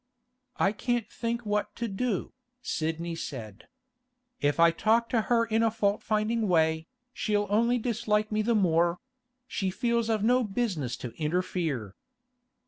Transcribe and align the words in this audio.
'I 0.57 0.71
can't 0.71 1.07
think 1.11 1.45
what 1.45 1.75
to 1.75 1.87
do,' 1.87 2.33
Sidney 2.63 3.13
said. 3.13 3.67
'If 4.39 4.59
I 4.59 4.71
talk 4.71 5.09
to 5.09 5.21
her 5.21 5.45
in 5.45 5.61
a 5.61 5.69
fault 5.69 6.01
finding 6.01 6.47
way, 6.47 6.87
she'll 7.13 7.45
only 7.51 7.77
dislike 7.77 8.31
me 8.31 8.41
the 8.41 8.55
more; 8.55 8.97
she 9.45 9.69
feels 9.69 10.09
I've 10.09 10.23
no 10.23 10.43
business 10.43 10.97
to 11.05 11.11
interfere. 11.21 11.93